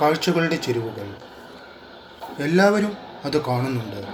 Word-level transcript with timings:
കാഴ്ചകളുടെ 0.00 0.56
ചെരുവുകൾ. 0.56 1.14
എല്ലാവരും 2.38 2.96
അത് 3.24 3.44
കാണുന്നുണ്ട്. 3.44 4.06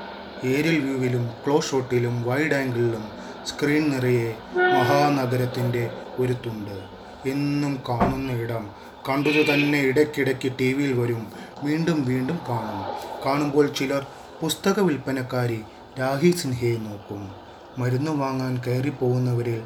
ഏരിയൽ 0.47 0.81
വ്യൂവിലും 0.81 1.31
ക്ലോസ് 1.47 1.71
ഷോട്ടിലും 1.71 2.23
വൈഡ് 2.23 2.55
ആംഗിളിലും 2.55 3.05
സ്ക്രീൻ 3.47 3.91
നിറയെ 3.91 4.35
മഹാനഗരത്തിന്റെ 4.57 5.91
ഒരു 6.19 6.33
തുണ്ട് 6.33 6.85
എന്നും 7.29 7.83
കാണുന്ന 7.89 8.33
ഇടം 8.33 8.71
കണ്ടത് 9.09 9.55
തന്നെ 9.55 9.81
ഇടയ്ക്കിടയ്ക്ക് 9.81 10.53
ടി 10.61 10.73
വിയിൽ 10.73 10.93
വരും. 10.93 11.33
വീണ്ടും 11.63 12.05
വീണ്ടും 12.05 12.41
കാണും. 12.49 13.11
കാണുമ്പോൾ 13.27 13.67
ചിലർ 13.67 14.07
പുസ്തക 14.43 14.81
വിൽപ്പനക്കാരി 14.81 15.61
രാഹി 16.01 16.31
സിൻഹയെ 16.31 16.77
നോക്കും. 16.77 17.31
മരുന്ന് 17.79 18.11
വാങ്ങാൻ 18.11 18.63
കയറിപ്പോകുന്നവരിൽ 18.67 19.63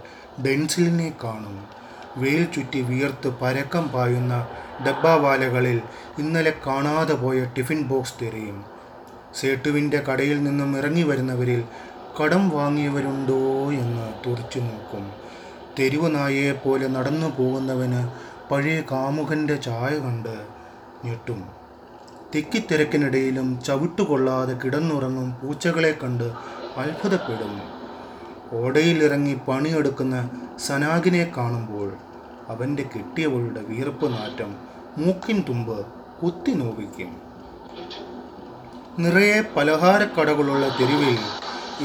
ഡെൻസിലിനെ 0.47 1.13
കാണും. 1.25 1.84
വെയിൽ 2.17 2.45
ചുറ്റി 2.45 2.81
വിയർത്ത് 2.81 3.29
പരക്കം 3.43 3.89
പായുന്ന 3.89 4.47
ഡബ്ബാവാലകളിൽ 4.87 5.83
ഇന്നലെ 6.19 6.53
കാണാതെ 6.67 7.15
പോയ 7.15 7.45
ടിഫിൻ 7.45 7.83
ബോക്സ് 7.83 8.15
തിരയും. 8.23 8.65
സേട്ടുവിന്റെ 9.41 10.01
കടയിൽ 10.01 10.43
നിന്നും 10.43 10.79
ഇറങ്ങി 10.79 11.03
വരുന്നവരിൽ 11.03 11.65
കടം 12.23 12.49
വാങ്ങിയവരുണ്ടോ 12.49 13.73
എന്ന് 13.73 14.29
തുറച്ചു 14.29 14.59
നോക്കും. 14.59 15.13
തെരുവ് 15.79 16.15
നായയെപ്പോലെ 16.15 16.87
നടന്നു 16.87 17.43
പോകുന്നവന് 17.43 18.09
പഴയ 18.51 18.81
കാമുകന്റെ 18.81 19.57
ചായ 19.57 19.99
കണ്ട് 19.99 20.47
ഞെട്ടും. 21.05 21.49
തിക്കിത്തിരക്കിനിടയിലും 22.35 23.63
ചവിട്ടുകൊള്ളാതെ 23.63 24.55
കിടന്നുറങ്ങും 24.55 25.37
പൂച്ചകളെ 25.43 25.95
കണ്ട് 26.03 26.25
അത്ഭുതപ്പെടും. 26.77 27.84
ഓടയിലിറങ്ങി 28.55 29.35
പണിയെടുക്കുന്ന 29.49 30.31
സനാഗിനെ 30.59 31.33
കാണുമ്പോൾ 31.37 31.93
അവന്റെ 32.49 32.83
കിട്ടിയവളുടെ 32.83 33.61
വീർപ്പ് 33.61 34.13
നാറ്റം 34.13 34.51
മൂക്കിൻ 34.99 35.45
തുമ്പ് 35.49 35.87
കുത്തി 36.23 36.53
നോവിക്കും. 36.53 37.11
നിറയെ 38.99 39.41
പലഹാരക്കടകളുള്ള 39.57 40.69
തെരുവിൽ 40.81 41.19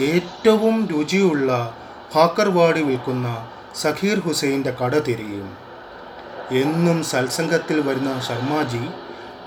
ഏറ്റവും 0.04 0.88
രുചിയുള്ള 0.88 1.74
ഹാക്കർവാടി 2.16 2.82
വിൽക്കുന്ന 2.82 3.48
സഖീർ 3.76 4.20
ഹുസൈന്റെ 4.20 4.72
കട 4.72 4.98
തിരിയും. 4.98 5.58
എന്നും 6.52 7.04
സത്സംഗത്തിൽ 7.04 7.80
വരുന്ന 7.82 8.20
ശർമാജി 8.20 8.84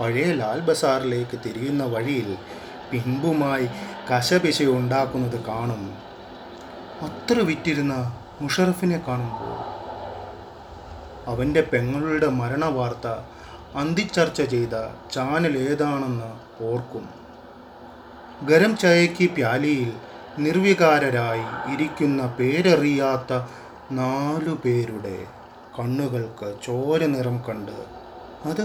പഴയ 0.00 0.32
ലാൽ 0.32 0.60
ബസാറിലേക്ക് 0.60 1.36
തിരിയുന്ന 1.46 1.84
വഴിയിൽ 1.84 2.36
പിമ്പുമായി 2.90 3.66
കശപിശ 4.10 4.62
ഉണ്ടാക്കുന്നത് 4.62 5.44
കാണും. 5.44 6.11
അത്ര 7.06 7.36
വിറ്റിരുന്ന 7.40 7.94
മുഷറഫിനെ 8.40 8.98
കാണുമ്പോൾ 9.08 9.54
അവന്റെ 11.30 11.62
പെങ്ങളുടെ 11.72 12.28
മരണവാർത്ത 12.40 13.06
അന്തിച്ചർച്ച 13.80 14.42
ചെയ്ത 14.42 14.74
ചാനൽ 15.14 15.54
ഏതാണെന്ന് 15.68 16.30
ഓർക്കും. 16.64 17.04
ഗരം 18.42 18.72
ചായയ്ക്ക് 18.76 19.26
പ്യാലിയിൽ 19.30 19.92
നിർവികാരരായി 20.38 21.74
ഇരിക്കുന്ന 21.74 22.22
പേരറിയാത്ത 22.38 23.32
നാലു 24.00 24.54
പേരുടെ 24.64 25.16
കണ്ണുകൾക്ക് 25.78 26.48
ചോര 26.64 27.02
നിറം 27.06 27.36
കണ്ട് 27.48 27.76
അത് 28.50 28.64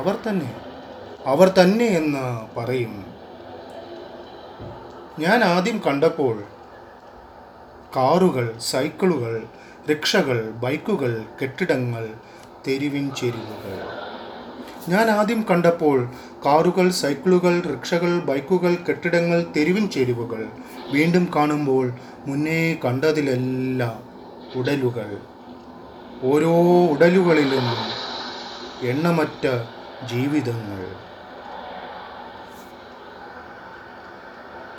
അവർ 0.00 0.14
തന്നെ 0.26 0.50
അവർ 1.26 1.48
തന്നെ 1.58 1.86
എന്ന് 2.00 2.24
പറയും. 2.56 2.94
ഞാൻ 5.18 5.44
ആദ്യം 5.44 5.78
കണ്ടപ്പോൾ 5.86 6.36
കാറുകൾ 7.96 8.58
സൈക്കിളുകൾ 8.58 9.42
റിക്ഷകൾ 9.90 10.50
ബൈക്കുകൾ 10.50 11.24
കെട്ടിടങ്ങൾ 11.42 12.08
തെരുവിൻ 12.66 13.10
ചെരുവുകൾ. 13.10 13.74
ഞാൻ 14.88 15.10
ആദ്യം 15.10 15.44
കണ്ടപ്പോൾ 15.50 16.10
കാറുകൾ 16.46 16.90
സൈക്കിളുകൾ 16.90 17.60
റിക്ഷകൾ 17.60 18.20
ബൈക്കുകൾ 18.20 18.76
കെട്ടിടങ്ങൾ 18.88 19.46
തെരുവിൻ 19.56 19.88
ചെരുവുകൾ. 19.88 20.46
വീണ്ടും 20.92 21.28
കാണുമ്പോൾ 21.36 21.92
മുന്നേ 22.26 22.74
കണ്ടതിലെല്ലാം 22.84 24.02
ഉടലുകൾ. 24.56 25.16
ഓരോ 26.22 26.52
ഉടലുകളിലും 26.90 27.66
എണ്ണമറ്റ 28.88 29.46
ജീവിതങ്ങൾ. 30.10 31.13